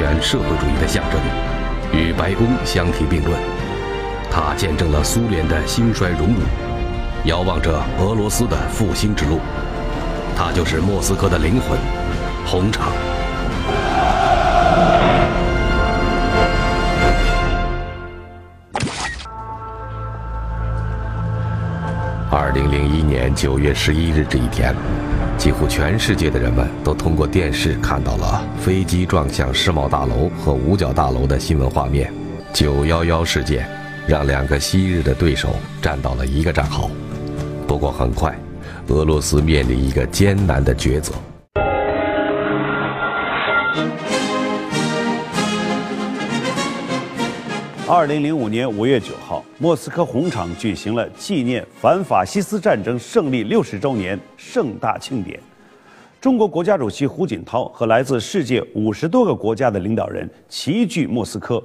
[0.00, 1.20] 是红色政权社会主义的象征，
[1.92, 3.38] 与白宫相提并论。
[4.30, 6.40] 它见证了苏联的兴衰荣辱，
[7.24, 9.40] 遥望着俄罗斯的复兴之路。
[10.36, 11.78] 它就是莫斯科的灵魂——
[12.46, 12.92] 红场。
[22.32, 24.74] 二零零一年九月十一日这一天，
[25.40, 32.12] 几乎全世界的人们都通过电视看到了飞机撞向世贸大楼和五角大楼的新闻画面。
[32.52, 33.66] 九幺幺事件
[34.06, 36.90] 让两个昔日的对手站到了一个战壕。
[37.66, 38.38] 不过很快，
[38.88, 41.14] 俄罗斯面临一个艰难的抉择。
[47.88, 55.38] 二零零五年五月九号，莫斯科红场举行了纪念反法西斯战争胜利六十周年盛大庆典。
[56.18, 61.62] 中国国家主席胡锦涛和来自世界五十多个国家的领导人齐聚莫斯科。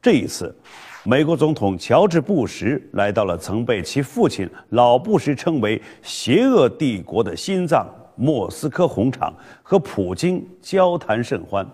[0.00, 0.54] 这一次，
[1.02, 11.68] 美国总统乔治·布什来到了曾被其父亲老布什称为“邪恶帝国的心脏”莫斯科红场，和普京交谈甚欢。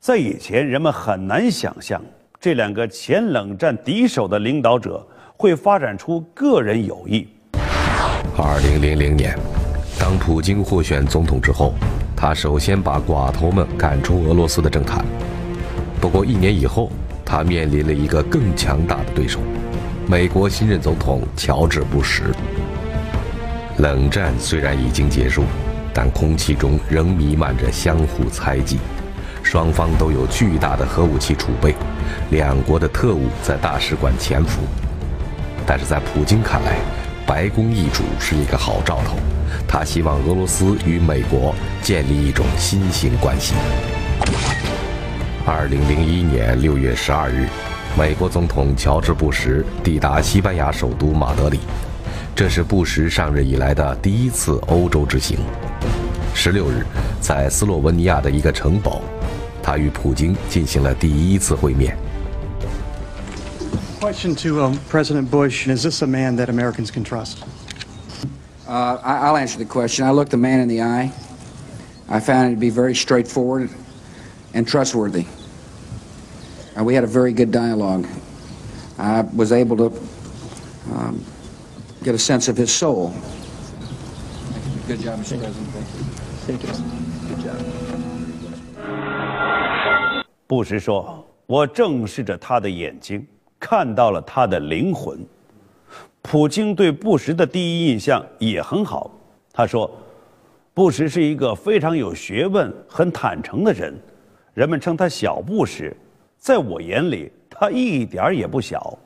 [0.00, 2.02] 在以前，人们很难想象。
[2.46, 5.04] 这两个前冷战敌手的领导者
[5.36, 7.26] 会发展出个人友谊。
[8.38, 9.36] 二零零零年，
[9.98, 11.74] 当普京获选总统之后，
[12.14, 15.04] 他首先把寡头们赶出俄罗斯的政坛。
[16.00, 16.88] 不过一年以后，
[17.24, 19.40] 他面临了一个更强大的对手——
[20.06, 22.22] 美国新任总统乔治·布什。
[23.78, 25.42] 冷战虽然已经结束，
[25.92, 28.78] 但空气中仍弥漫着相互猜忌。
[29.46, 31.72] 双方都有巨大的核武器储备，
[32.30, 34.60] 两国的特务在大使馆潜伏。
[35.64, 36.78] 但是在普京看来，
[37.24, 39.16] 白宫易主是一个好兆头，
[39.68, 43.54] 他希望俄罗斯与美国建立一种新型关系。
[45.46, 47.46] 二零零一年六月十二日，
[47.96, 51.60] 美国总统乔治·布什抵达西班牙首都马德里，
[52.34, 55.38] 这是布什上任以来的第一次欧洲之行。
[56.34, 56.84] 十六日，
[57.20, 59.00] 在斯洛文尼亚的一个城堡。
[59.65, 61.97] 他与普京进行了第一次会面。
[63.99, 67.43] Question to um, President Bush: Is this a man that Americans can trust?
[68.67, 70.05] Uh, I, will answer the question.
[70.05, 71.11] I looked the man in the eye.
[72.09, 73.69] I found him to be very straightforward
[74.53, 75.25] and trustworthy.
[76.77, 78.07] Uh, we had a very good dialogue.
[78.97, 79.99] I was able to
[80.91, 81.23] um,
[82.03, 83.13] get a sense of his soul.
[84.87, 85.39] Good job, Mr.
[85.39, 85.67] President.
[86.47, 86.69] Thank you.
[86.69, 87.74] Thank you.
[90.46, 93.26] 布什说：“我正视着他的眼睛，
[93.58, 95.18] 看到了他的灵魂。”
[96.22, 99.10] 普京对布什的第一印象也很好。
[99.52, 99.90] 他说
[100.74, 103.94] ：“布什是一个非常有学问、很坦诚的人，
[104.54, 105.94] 人们称他小布什。
[106.38, 108.98] 在我眼里，他一点儿也不小。”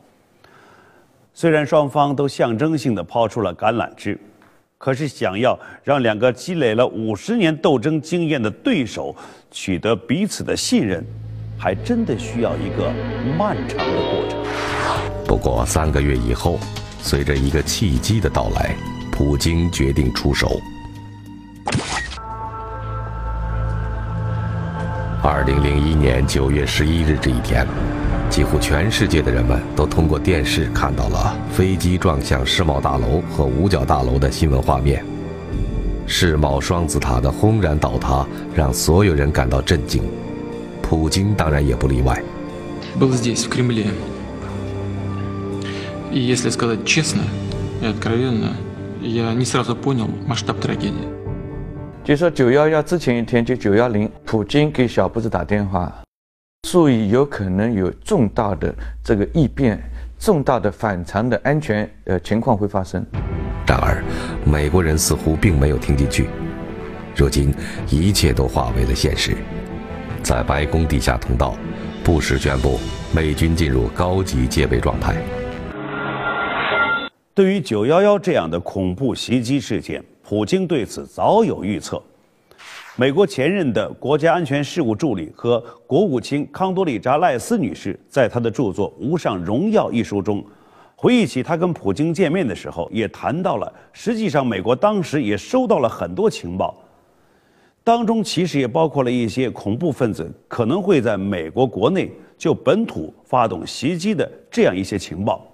[1.32, 4.18] 虽然双方都象征性的抛出了橄榄枝，
[4.76, 9.14] 可是想要让两个积累了五十年斗争经验的对手
[9.50, 11.04] 取得彼此的信任。
[11.62, 12.90] 还真的需要一个
[13.38, 14.38] 漫长的过程。
[15.26, 16.58] 不过三个月以后，
[17.02, 18.74] 随着一个契机的到来，
[19.12, 20.58] 普京决定出手。
[25.22, 27.66] 二零零一年九月十一日这一天，
[28.30, 35.04] 几乎全世界的人们都通过电视看到了飞机撞向世贸大楼和五角大楼的新闻画面。
[36.06, 40.02] 世贸双子塔的轰然倒塌，让所有人感到震惊。
[40.89, 42.21] 普京当然也不例外。
[42.99, 43.87] Был здесь, в Кремле.
[46.11, 47.23] И если сказать честно
[47.81, 48.53] и откровенно,
[49.01, 51.07] я не сразу понял масштаб трагедии.
[52.03, 55.91] 就说九幺幺之前一天，就九幺零，普京给小布什打电话，
[56.67, 58.73] 所以有可能有重大的
[59.03, 59.81] 这个异变、
[60.19, 63.03] 重大的反常的安全呃情况会发生。
[63.67, 64.03] 然而，
[64.45, 66.27] 美国人似乎并没有听进去。
[67.15, 67.51] 如今，
[67.89, 69.35] 一切都化为了现实。
[70.22, 71.54] 在白宫地下通道，
[72.04, 72.78] 不时宣布
[73.14, 75.16] 美军进入高级戒备状态。
[77.34, 82.00] 对于九幺幺这样的恐怖袭击事件，普京对此早有预测。
[82.96, 90.44] 美国前任的国家安全事务助理和国务卿康多利扎赖斯女士在她的著作《无上荣耀》一书中，
[90.96, 96.76] 回忆起她跟普京见面的时候，也谈到了，实际上美国当时也收到了很多情报。
[97.90, 102.08] 当中其实也包括了一些恐怖分子可能会在美国国内
[102.38, 105.44] 就本土发动袭击的这样一些情报。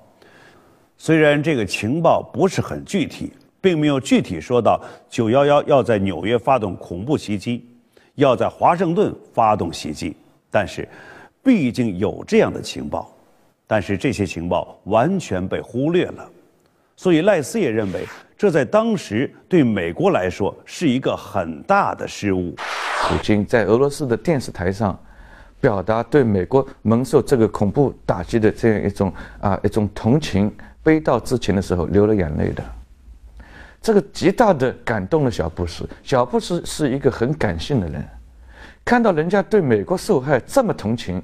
[0.99, 4.79] 虽然这个情报不是很具体，并没有具体说到
[5.09, 7.67] 九幺幺要在纽约发动恐怖袭击，
[8.17, 10.15] 要在华盛顿发动袭击。
[10.51, 10.87] 但是，
[11.43, 13.11] 毕竟有这样的情报，
[13.67, 16.31] 但是这些情报完全被忽略了。
[16.97, 18.07] 所以赖斯也认为，
[18.39, 22.55] 这在当时对美国来说是一个很大的失误。
[23.03, 24.99] 普京在俄罗斯的电视台上
[25.61, 30.51] 表达对美国蒙受这个恐怖打击的这样一种啊一种同情、
[30.83, 32.65] 悲悼之情的时候，流了眼泪的。
[33.83, 35.87] 这个极大的感动了小布什。
[36.03, 38.03] 小布什是一个很感性的人，
[38.85, 41.23] 看到人家对美国受害这么同情。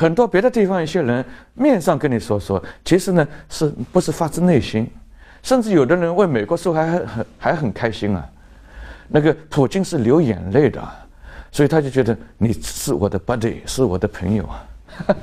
[0.00, 4.90] 很多别的地方一些人面上跟你说说，其实呢是不是发自内心？
[5.42, 8.26] 甚至有的人为美国受害还很还很开心啊。
[9.08, 10.82] 那个普京是流眼泪的，
[11.52, 14.64] 所以他就觉得你是我的 buddy，是我的朋友啊。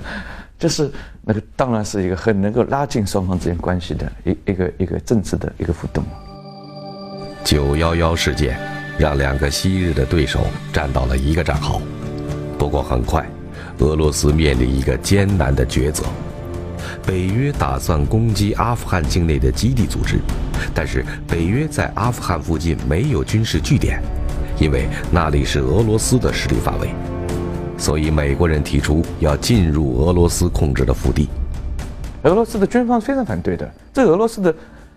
[0.60, 0.92] 这是
[1.24, 6.04] 那个当然是一个很能够拉近双方之间关系的一一个一个政治的一个互动。
[7.44, 8.60] 九幺幺事件
[9.00, 11.82] 让两个昔日的对手站到了一个战壕，
[12.60, 13.28] 不过很快。
[13.80, 16.04] 俄罗斯面临一个艰难的抉择：
[17.06, 20.20] 北约打算攻击阿富汗境内的基地组织，
[20.74, 24.02] 但是北约在阿富汗附近没有军事据点，
[24.60, 26.90] 因为那里是俄罗斯的势力范围，
[27.78, 31.30] 所以美国人提出要进入俄罗斯控制的腹地。
[32.24, 34.54] 俄罗斯的军方非常反对的，这俄罗斯的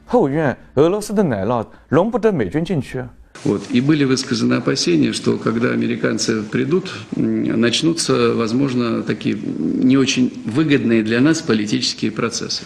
[0.06, 3.08] 后院、俄罗斯的奶酪容不得美军进去啊。
[3.43, 3.61] Вот.
[3.69, 11.21] И были высказаны опасения, что когда американцы придут, начнутся, возможно, такие не очень выгодные для
[11.21, 12.63] нас политические процессы.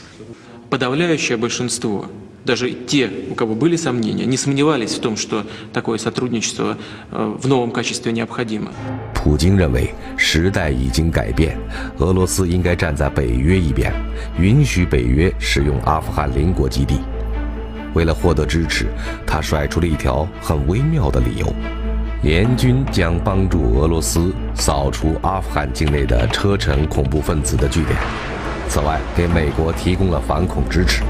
[0.69, 2.05] Подавляющее большинство,
[2.45, 6.77] даже те, у кого были сомнения, не сомневались в том, что такое сотрудничество
[7.11, 8.71] э, в новом качестве необходимо.
[9.13, 11.57] 普京认为时代已经改变，
[11.97, 13.91] 俄罗斯应该站在北约一边，
[14.39, 16.99] 允许北约使用阿富汗邻国基地。
[17.94, 18.86] 为了获得支持，
[19.26, 21.46] 他甩出了一条很微妙的理由：
[22.22, 27.96] 联军将帮助俄罗斯扫除阿富汗境内的车臣恐怖分子的据点，
[28.68, 31.02] 此外给美国提供了反恐支持，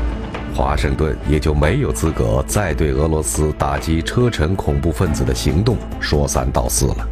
[0.54, 7.08] 华盛顿也就没有资格再对俄罗斯打击车臣恐怖分子的行动说三道四了。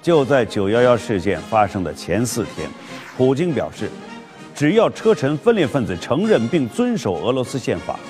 [0.00, 2.68] 就在九幺幺事件发生的前四天，
[3.16, 3.90] 普京表示。
[4.56, 8.00] 只要车臣分裂分子承认并遵守俄罗斯宪法，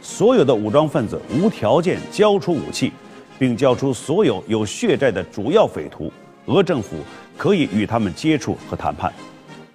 [0.00, 2.90] 所有的武装分子无条件交出武器，
[3.38, 6.10] 并交出所有有血债的主要匪徒，
[6.46, 6.96] 俄政府
[7.36, 9.12] 可以与他们接触和谈判，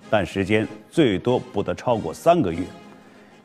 [0.10, 2.64] 但时间最多不得超过三个月，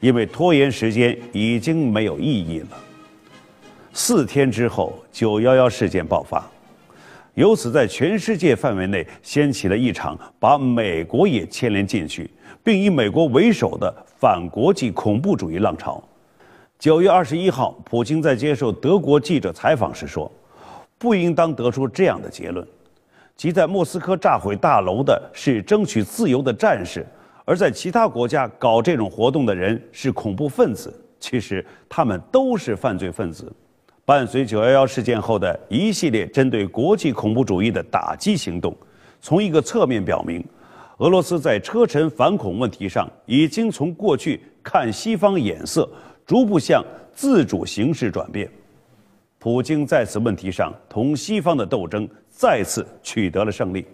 [0.01, 2.69] 因为拖延时间已经没有意义了。
[3.93, 6.51] 四天之后，九幺幺事件爆发，
[7.41, 12.31] 由此在全世界范围内掀起了一场把美国也牵连进去。
[12.63, 16.03] 并以美国为首的反国际恐怖主义浪潮。
[16.79, 20.31] 九月二十一号，普京在接受德国记者采访时说
[21.01, 22.67] ：“不应当得出这样的结论，
[23.35, 27.07] 即在莫斯科炸毁大楼的是争取自由的战士，
[27.47, 30.93] 而在其他国家搞这种活动的人是恐怖分子。
[31.19, 33.51] 其实他们都是犯罪分子。”
[34.11, 38.77] 伴随九幺幺事件后的一系列针对国际恐怖主义的打击行动，
[39.21, 40.45] 从一个侧面表明。
[40.99, 45.89] 俄罗斯在车臣反恐问题上，已经从过去看西方眼色，
[46.27, 48.51] 逐步向自主形式转变。
[49.39, 53.87] 普京在此问题上同西方的斗争再次取得了胜利。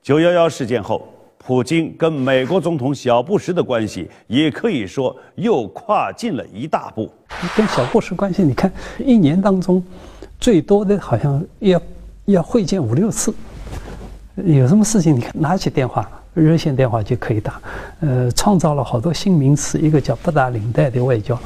[0.00, 1.06] 九幺幺事件后，
[1.42, 7.10] 普京跟美国总统小布什的关系也可以说又跨进了一大步。
[7.56, 9.82] 跟小布什关系，你看一年当中，
[10.38, 11.80] 最多的好像要
[12.26, 13.34] 要会见五六次。
[14.36, 17.60] 有什么事情，你看拿起电话，热线电话就可以打。
[18.00, 21.38] 呃，创造了好多新名词，一个叫“不打领带的外交”，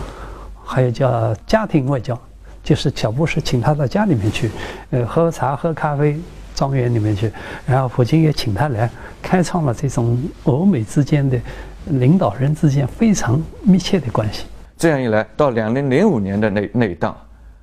[0.65, 2.21] 还有叫“家庭外交”，
[2.63, 4.51] 就是小布什请他到家里面去，
[4.91, 6.19] 呃，喝茶、喝咖啡，
[6.55, 7.31] 庄园里面去，
[7.67, 8.89] 然后普京也请他来，
[9.21, 11.39] 开创了这种欧美之间的
[11.87, 14.45] 领导人之间非常密切的关系。
[14.77, 17.17] 这样一来，到两零零五年的那那一档，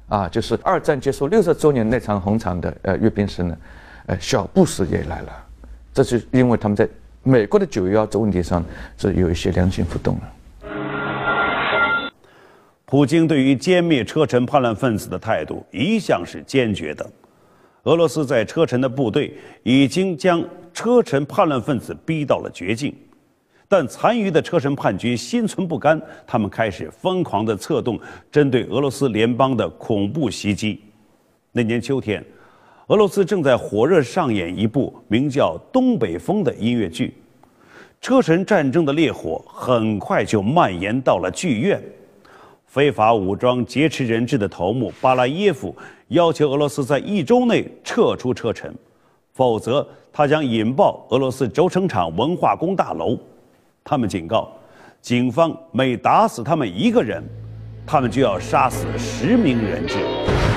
[0.07, 3.57] 啊，就是二战结束六十周年那场红场的呃阅兵式呢。
[4.07, 5.31] 呃，小布什也来了，
[5.93, 6.89] 这是因为他们在
[7.21, 8.65] 美国的九幺幺这问题上
[8.97, 10.21] 是有一些良性互动了。
[12.83, 17.07] 普京对于歼灭车臣叛乱分子的态度一向是坚决的。
[17.83, 19.33] 俄罗斯在车臣的部队
[19.63, 22.93] 已经将车臣叛乱分子逼到了绝境，
[23.67, 27.99] 但残余的车臣叛军心存不甘，他们开始疯狂地策动
[28.31, 30.79] 针对俄罗斯联邦的恐怖袭击。
[31.51, 32.23] 那年秋天。
[32.87, 37.13] 俄罗斯正在火热上演一部名叫《东北风》的音乐剧，
[38.01, 41.81] 车臣战争的烈火很快就蔓延到了剧院。
[42.71, 45.75] 非法武装劫持人质的头目巴拉耶夫
[46.07, 48.73] 要求俄罗斯在一周内撤出车臣，
[49.33, 53.19] 否则他将引爆俄罗斯轴承厂文化宫大楼。
[53.83, 54.49] 他们警告，
[55.01, 57.21] 警方每打死他们一个人，
[57.85, 59.97] 他们就要杀死十名人质。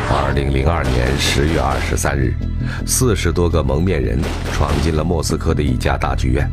[0.09, 2.33] 二零零二年十月二十三日，
[2.87, 4.21] 四十多个蒙面人
[4.53, 6.49] 闯进了莫斯科的一家大剧院，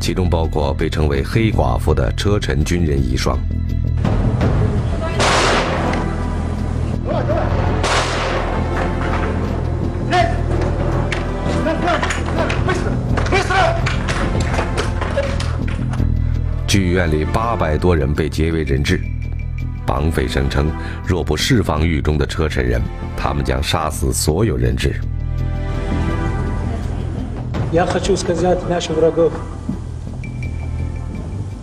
[0.00, 3.36] 其中包括被称为“黑寡妇”的车臣军人遗孀。
[16.99, 19.01] 院里八百多人被劫为人质。
[19.85, 20.71] 绑匪声称，
[21.05, 22.81] 若不释放狱中的车臣人，
[23.15, 24.99] 他们将杀死所有人质。
[27.71, 29.31] Я хочу сказать нашим врагов,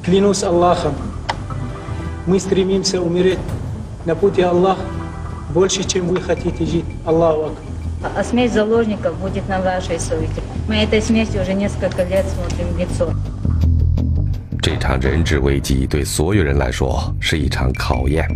[0.05, 0.95] клянусь Аллахом,
[2.26, 3.38] мы стремимся умереть
[4.05, 4.83] на пути Аллаха
[5.52, 6.85] больше, чем вы хотите жить.
[7.05, 8.12] Аллаху Акбар.
[8.17, 10.43] А смерть заложников будет на вашей совести.
[10.69, 13.12] Мы этой смерти уже несколько лет смотрим в лицо.
[14.70, 18.28] 这场人质危机对所有人来说是一场考验，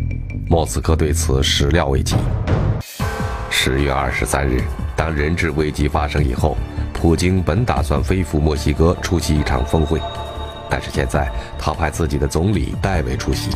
[0.47, 2.15] 莫斯科对此始料未及。
[3.49, 4.61] 十月二十三日，
[4.95, 6.55] 当人质危机发生以后，
[6.93, 10.01] 普京本打算飞赴墨西哥出席一场峰会，
[10.69, 13.49] 但是现在他派自己的总理代为出席。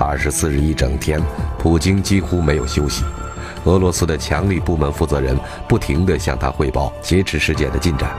[0.00, 1.22] 二十四日一整天，
[1.60, 3.04] 普京几乎没有休息，
[3.66, 8.10] 俄罗斯的强力部门负责人不停地向他汇报劫持事件的进展。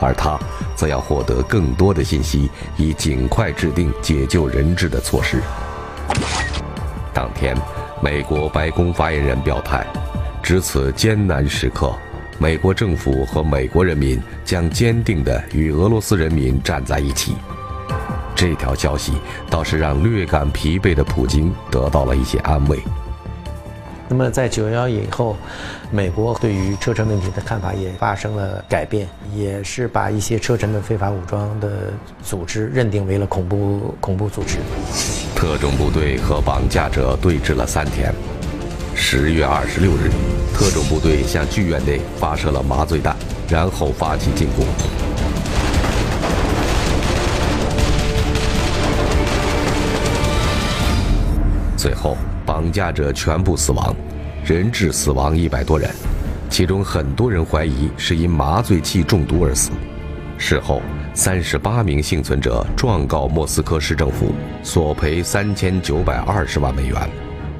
[0.00, 0.38] 而他
[0.74, 5.40] 则要获得更多的信息，以尽快制定解救人质的措施。
[7.12, 7.56] 当天，
[8.02, 9.86] 美国白宫发言人表态，
[10.42, 11.92] 值此艰难时刻，
[12.38, 17.34] 美国政府和美国人民将坚定地与俄罗斯人民站在一起。
[18.34, 19.14] 这条消息
[19.48, 22.78] 倒是让略感疲惫的普京得到了一些安慰。
[24.08, 25.36] 那么在九幺幺以后，
[25.90, 34.58] 美国对于车臣问题的看法也发生了改变，也是把一些车臣的非法武装的组织认定为了恐怖恐怖组织。
[35.34, 38.14] 特种部队和绑架者对峙了三天。
[38.94, 40.10] 十月二十六日，
[40.54, 43.14] 特种部队向剧院内发射了麻醉弹，
[43.48, 44.64] 然后发起进攻。
[52.56, 53.94] 绑架者全部死亡，
[54.42, 55.90] 人质死亡一百多人，
[56.48, 59.72] 其中很多人怀疑是因麻醉剂中毒而死。
[60.38, 60.80] 事后，
[61.12, 64.32] 三十八名幸存者状告莫斯科市政府，
[64.62, 66.96] 索赔三千九百二十万美元。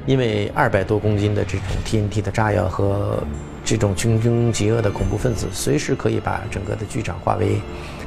[0.06, 3.22] 因为二百多公斤的这种 TNT 的炸药和
[3.66, 7.60] 这种穷凶极恶的恐怖分子，随时可以把整个的剧场化为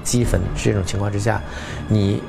[0.03, 0.41] 齑粉。
[0.55, 1.39] 这种情况之下，
[1.87, 2.19] 你。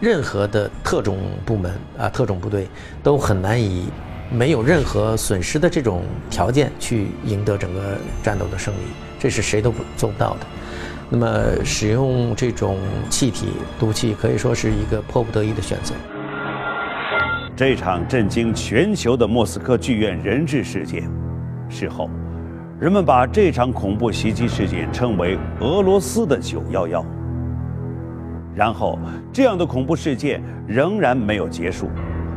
[0.00, 2.68] 任何的特种部门啊，特种部队
[3.02, 3.88] 都很难以
[4.30, 8.78] 没有任何损失的这种条件去赢得整个战斗的胜利，
[9.18, 10.46] 这是谁都不做不到的。
[11.10, 12.78] 那么，使用这种
[13.08, 15.94] 气体毒气可以说是一个迫不得已的选择。
[17.56, 21.10] 这场震惊全球的莫斯科剧院人质事件，
[21.68, 22.08] 事后，
[22.78, 27.04] 人们把这场恐怖袭击事件称为俄罗斯的“九幺幺”。
[28.58, 28.98] 然后，
[29.32, 31.88] 这样的恐怖事件仍然没有结束，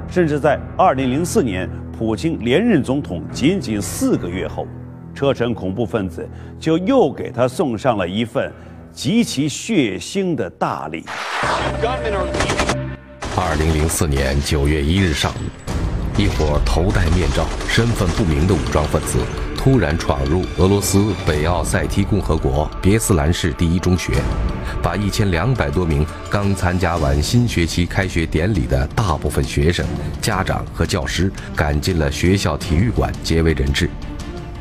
[0.07, 4.67] 甚至在2004年普京连任总统仅仅四个月后，
[5.15, 8.53] 车臣恐怖分子就又给他送上了一份
[8.91, 11.03] 极其血腥的大礼。
[13.35, 19.17] 2004年9月1日上午，一伙头戴面罩、身份不明的武装分子
[19.63, 24.11] 突然闯入俄罗斯北奥塞梯共和国别斯兰市第一中学。
[24.81, 29.85] 把一千两百多名刚参加完新学期开学典礼的大部分学生、
[30.19, 33.87] 家长和教师赶进了学校体育馆，劫为人质，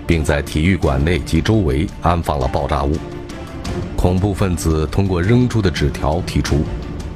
[0.06, 2.94] 并在体育馆内及周围安放了爆炸物。
[3.96, 6.62] 恐怖分子通过扔出的纸条提出，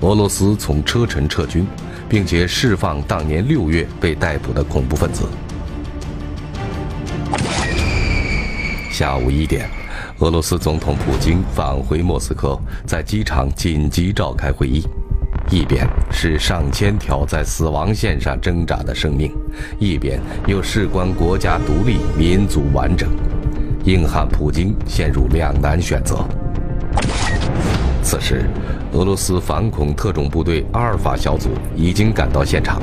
[0.01, 1.67] 俄罗斯从车臣撤军，
[2.09, 5.29] 并且释放当年六月被逮捕的恐怖分子。
[8.95, 9.69] 下午一点。
[10.21, 14.87] 俄罗斯总统普京返回莫斯科，在机场紧急召开会议，
[15.51, 19.35] 一边是上千条在死亡线上挣扎的生命，
[19.81, 23.09] 一边又事关国家独立、民族完整，
[23.83, 26.25] 硬汉普京陷入两难选择。
[28.01, 28.49] 此时，
[28.93, 32.81] 俄罗斯反恐特种部队阿尔法小组已经赶到现场，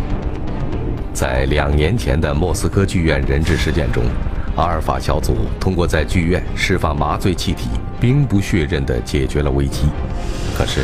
[1.13, 4.03] 在两年前的莫斯科剧院人质事件中。
[4.55, 7.69] 阿尔法小组通过在剧院释放麻醉气体，
[8.01, 9.83] 兵不血刃地解决了危机。
[10.57, 10.81] 可是，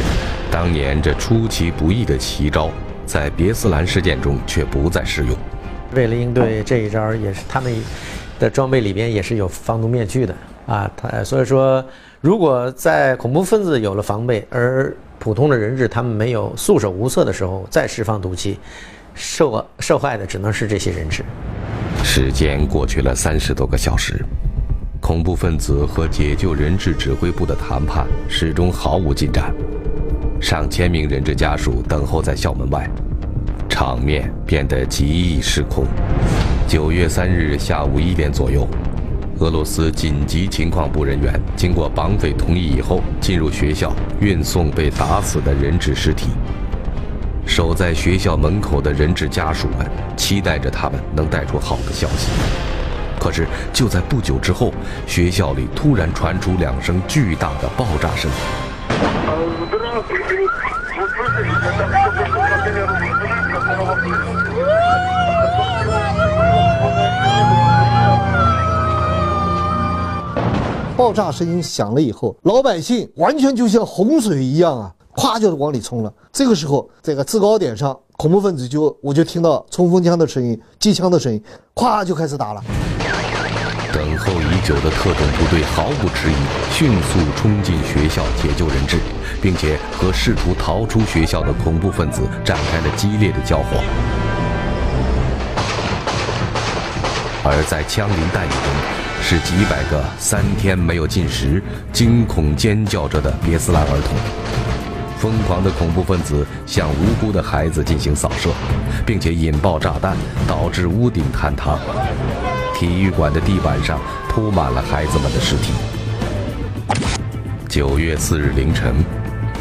[0.50, 2.70] 当年这出其不意的奇招，
[3.06, 5.36] 在别斯兰事件中却不再适用。
[5.94, 7.74] 为了应对这一招，也是他们
[8.40, 10.34] 的装备里边也是有防毒面具的
[10.66, 10.90] 啊。
[10.96, 11.84] 他所以说，
[12.22, 18.58] 如果在恐怖分子有了防备，而普通的人质他们没有束手无策的时候，再释放毒气，
[19.14, 21.24] 受受害的只能是这些人质。
[22.10, 24.26] 时间过去了三十多个小时，
[25.02, 29.54] 恐怖分子和解救人质指挥部的谈判始终毫无进展。
[30.40, 32.90] 上千名人质家属等候在校门外，
[33.70, 35.86] 场面变得极易失控。
[36.66, 38.66] 九月三日下午一点左右，
[39.40, 46.30] 俄罗斯紧急情况部人员经过绑匪同意以后，进入学校运送被打死的人质尸体。
[47.48, 52.30] 守在学校门口的人质家属们期待着他们能带出好的消息，
[53.20, 54.74] 可是就在不久之后，
[55.08, 58.30] 学校里突然传出两声巨大的爆炸声。
[70.98, 76.14] 爆炸声音响了以后，老百姓完全就像洪水一样啊，咵就往里冲了。
[76.32, 81.44] 这个时候，这个制高点上，恐怖分子就我就听到冲锋枪的声音、机枪的声音，
[81.74, 82.64] 咵就开始打了。
[83.92, 86.36] 等候已久的特种部队毫不迟疑，
[86.72, 89.00] 迅速冲进学校解救人质，
[89.42, 93.82] 并且和试图逃出学校的恐怖分子展开了激烈的交火。
[97.44, 98.72] 而在枪林弹雨中，
[99.24, 104.87] 是几百个三天没有进食、惊恐尖叫着的别斯兰儿童。
[105.20, 108.50] 疯狂的恐怖分子向无辜的孩子进行扫射，
[109.06, 110.16] 并且引爆炸弹，
[110.48, 111.78] 导致屋顶坍塌。
[112.76, 115.74] 体育馆的地板上铺满了孩子们的尸体。
[117.68, 118.96] 九月四日凌晨，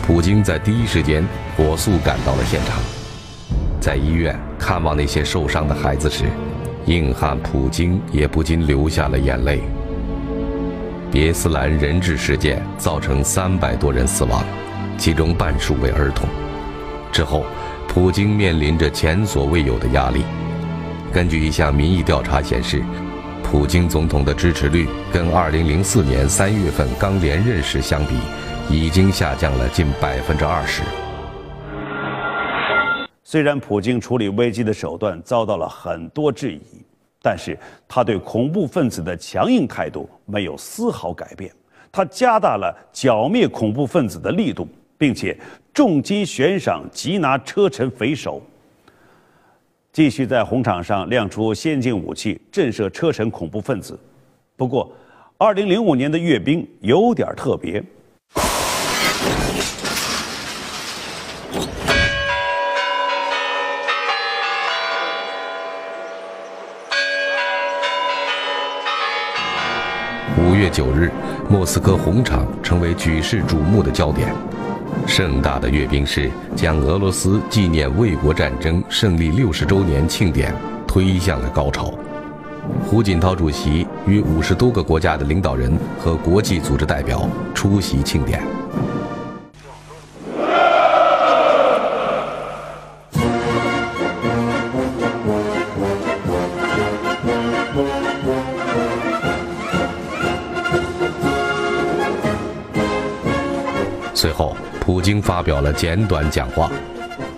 [0.06, 1.26] 普京在第一时间
[1.56, 2.78] 火速赶到了现场，
[3.80, 6.24] 在医院看望那些受伤的孩子时，
[6.84, 9.62] 硬汉普京也不禁流下了眼泪。
[11.10, 14.44] 别斯兰人质事件造成三百多人死亡，
[14.96, 16.28] 其中半数为儿童。
[17.12, 17.44] 之后，
[17.88, 20.24] 普京面临着前所未有的压力。
[21.12, 22.82] 根据一项民意调查显示，
[23.42, 28.16] 普京总统的支持率跟2004年3月份刚连任时相比，
[28.68, 30.82] 已经下降了近百分之二十。
[33.22, 36.84] 虽然普京处理危机的手段遭到了很多质疑，
[37.22, 41.50] 但是他对恐怖分子的强硬态度没有丝毫改变。
[41.90, 45.36] 他加大了剿灭恐怖分子的力度，并且
[45.72, 48.42] 重金悬赏缉拿车臣匪首。
[49.92, 53.98] 继续在红场上亮出先进武器，震慑车臣恐怖分子。
[54.54, 54.90] 不过，
[55.38, 57.82] 二零零五年的阅兵有点特别。
[70.38, 71.10] 五月九日，
[71.48, 74.34] 莫斯科红场成为举世瞩目的焦点。
[75.06, 80.54] 盛大的阅兵式将俄罗斯纪念卫国战争胜利六十周年庆典
[80.86, 81.92] 推向了高潮。
[82.84, 88.42] 胡锦涛主席与五十多个国家的领导人和国际组织代表出席庆典。
[105.06, 106.68] 经发表了简短讲话。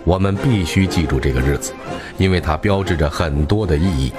[0.03, 1.71] 我们必须记住这个日子，
[2.17, 4.11] 因为它标志着很多的意义。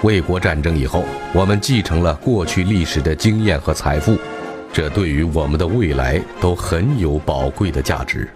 [0.00, 4.16] 卫国战争以后，我们继承了过去历史的经验和财富，
[4.72, 8.26] 这对于我们的未来都很有宝贵的价值。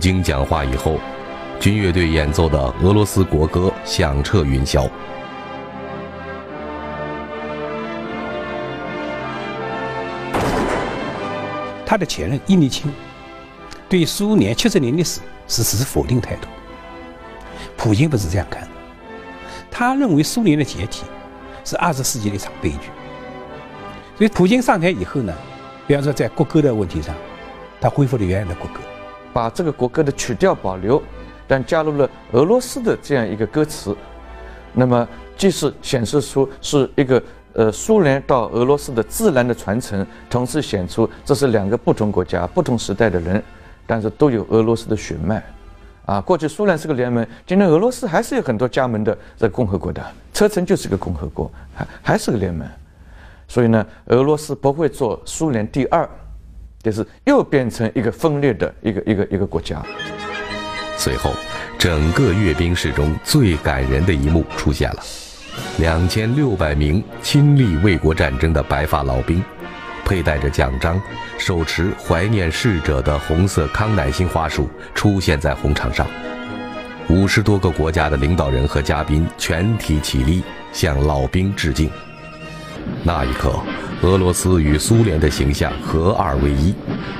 [0.00, 0.98] 京讲话以后，
[1.60, 4.90] 军乐队演奏的俄罗斯国歌响彻云霄。
[11.84, 12.90] 他的前任叶利钦
[13.88, 16.48] 对苏联七十年历史是持否定态度，
[17.76, 18.68] 普京不是这样看的，
[19.70, 21.04] 他认为苏联的解体
[21.62, 22.88] 是二十世纪的一场悲剧。
[24.16, 25.34] 所以普京上台以后呢，
[25.86, 27.14] 比方说在国歌的问题上，
[27.80, 28.80] 他恢复了原来的国歌。
[29.32, 31.02] 把这个国歌的曲调保留，
[31.46, 33.96] 但加入了俄罗斯的这样一个歌词，
[34.72, 37.22] 那么既是显示出是一个
[37.54, 43.42] 呃苏联到俄罗斯的自然的传承，同时显出这是两个不同国家、不同时代的人，
[43.86, 45.42] 但是都有俄罗斯的血脉，
[46.06, 52.66] 啊，过去苏联是个联盟，今天俄罗斯还是有很多加盟的这共和国的，车臣就是个共和国，还还是个联盟。
[53.48, 56.08] 所以呢，俄罗斯不会做苏联第二，
[56.82, 59.82] 就是又变成一个分裂的一个一个一个国家。
[60.96, 61.34] 随后，
[61.78, 65.02] 整个阅兵式中最感人的一幕出现了：
[65.78, 69.42] 两千六百名亲历卫国战争的白发老兵，
[70.04, 71.00] 佩戴着奖章，
[71.38, 76.06] 手持怀念逝者的红色康乃馨花束，出现在红场上。
[77.08, 81.90] 五十多个国家的领导人和嘉宾全体起立，向老兵致敬。
[83.02, 83.58] 那一刻，
[84.02, 86.74] 俄罗斯与苏联的形象合二为一，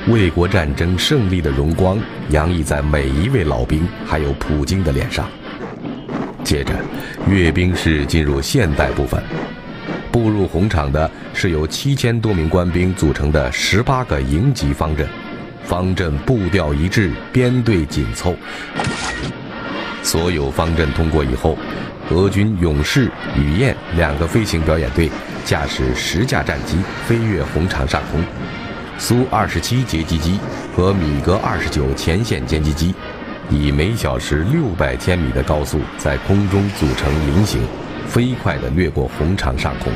[0.08, 1.98] 卫国战争胜利的荣光
[2.30, 5.28] 洋溢在每一位老兵还有普京的脸上。
[6.42, 6.72] 接着，
[7.28, 9.22] 阅兵式进入现代部分，
[10.10, 15.06] 步入红场的是由七千多名官兵组成的十八个营级方阵，
[15.62, 18.34] 方阵步调一致，编队紧凑。
[20.02, 21.58] 所有方阵通过以后，
[22.10, 25.10] 俄军勇士、雨燕两个飞行表演队。
[25.42, 26.76] 驾驶十架战机
[27.08, 28.22] 飞越红场上空，
[28.98, 30.38] 苏二十七截击机
[30.76, 32.94] 和米格二十九前线歼击机
[33.48, 37.60] 以每小时六百千米的高速在空中组成菱形，
[38.06, 39.92] 飞快地掠过红场上空。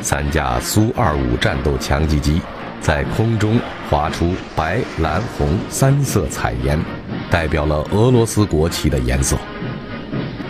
[0.00, 2.40] 三架苏二五战斗强击机
[2.80, 6.80] 在空中划出白、蓝、红三色彩烟，
[7.30, 9.36] 代表了俄罗斯国旗的颜色。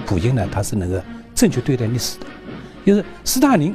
[0.09, 0.99] 普京呢，他是能够
[1.35, 2.27] 正确对待历史的，
[2.87, 3.75] 就是斯大林。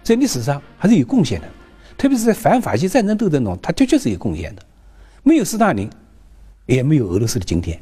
[0.00, 1.48] 在历史上还是有贡献的，
[1.98, 4.62] 特别是在反法西战争斗争中，他的确是有贡献的。
[5.24, 5.90] 没有斯大林，
[6.66, 7.76] 也没有俄罗斯的今天。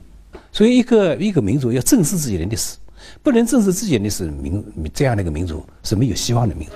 [0.51, 2.79] 所以，一个一个民族要正视自己的历史，
[3.23, 6.75] 不能正视自己的历史，民这样的一个民族是没有希望的民族。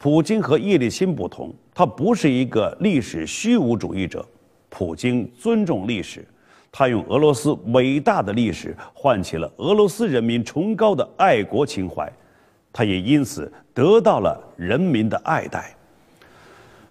[0.00, 4.26] 普京和叶利钦不同，他不是一个历史虚无主义者。
[4.68, 6.26] 普京尊重历史，
[6.72, 12.10] 他用俄罗斯伟大的历史唤起了俄罗斯人民崇高的爱国情怀。
[12.72, 15.76] 他也因此得到了人民的爱戴。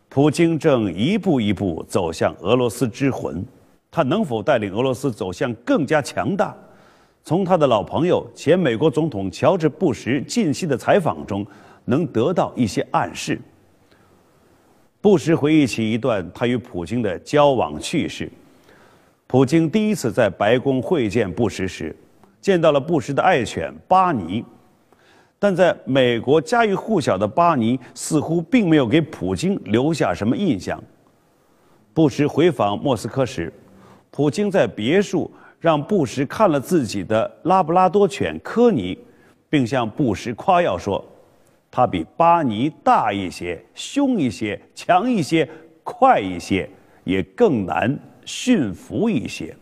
[0.08, 3.44] 普京正一步一步走向俄罗斯之魂，
[3.90, 6.56] 他能否带领俄罗斯走向更加强大？
[7.24, 11.46] 从他的老朋友前美国总统乔治·布什近期的采访中，
[11.86, 13.42] 能得到一些暗示。
[15.00, 18.32] 布什回忆起一段他与普京的交往趣事：
[19.32, 21.96] 普京第一次在白宫会见布什时，
[22.42, 24.44] 见到了布什的爱犬巴尼。
[25.40, 30.84] 但在美国家喻户晓的巴尼似乎并没有给普京留下什么印象。
[31.94, 33.54] 布什回访莫斯科时，
[34.12, 39.00] 普京在别墅让布什看了自己的拉布拉多犬科尼，
[39.50, 41.02] 并向布什夸耀说
[41.72, 45.50] ：“它比巴尼大一些、凶一些、强一些、
[45.86, 46.70] 快一些，
[47.06, 49.56] 也更难驯服一些。”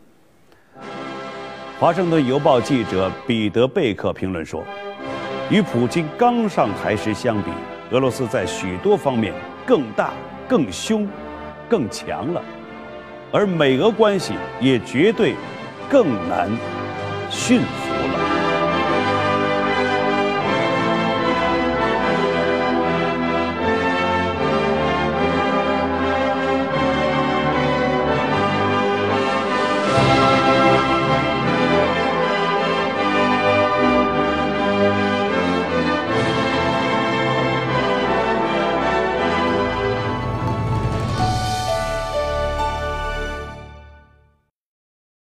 [1.78, 4.62] 华盛顿邮报记者彼得贝克评论说。
[5.50, 7.50] 与普京刚上台时相比，
[7.90, 9.34] 俄罗斯在许多方面
[9.66, 10.12] 更大、
[10.48, 11.08] 更凶、
[11.68, 12.40] 更强了，
[13.32, 15.34] 而美俄关系也绝对
[15.88, 16.48] 更难
[17.28, 17.99] 驯服。